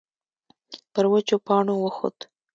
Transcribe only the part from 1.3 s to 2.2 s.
پاڼو وخوت.